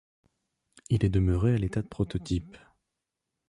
[0.89, 2.57] Il est demeuré à l'état de prototype.